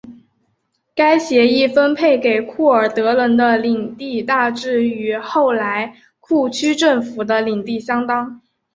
[0.95, 8.41] 该协议分配给库尔德人的领地大致与后来库区政府的领地相当。